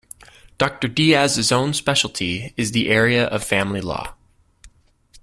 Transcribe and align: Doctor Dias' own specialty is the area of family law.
Doctor 0.57 0.87
Dias' 0.87 1.51
own 1.51 1.75
specialty 1.75 2.55
is 2.57 2.71
the 2.71 2.89
area 2.89 3.25
of 3.27 3.43
family 3.43 3.81
law. 3.81 4.15